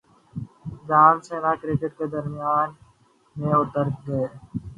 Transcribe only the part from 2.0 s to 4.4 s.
میدان میں اتر گئے